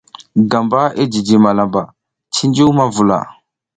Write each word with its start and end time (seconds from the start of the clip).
Gamba 0.51 0.81
i 1.03 1.05
jiji 1.11 1.35
malamba 1.43 1.81
cuncu 2.33 2.63
ma 2.77 2.85
vula. 2.95 3.17